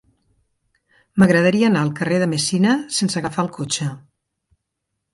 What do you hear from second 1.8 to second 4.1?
al carrer de Messina sense agafar el cotxe.